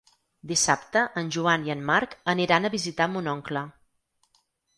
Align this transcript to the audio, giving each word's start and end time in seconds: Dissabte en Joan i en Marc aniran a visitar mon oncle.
Dissabte 0.51 1.03
en 1.21 1.29
Joan 1.35 1.67
i 1.67 1.73
en 1.73 1.83
Marc 1.89 2.15
aniran 2.35 2.67
a 2.67 2.73
visitar 2.77 3.09
mon 3.13 3.31
oncle. 3.37 3.65